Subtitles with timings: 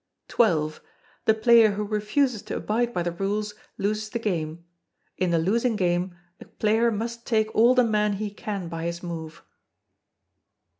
[0.35, 0.71] xii.
[1.25, 4.65] The player who refuses to abide by the rules loses the game.
[5.15, 9.03] In the losing game a player must take all the men he can by his
[9.03, 9.43] move.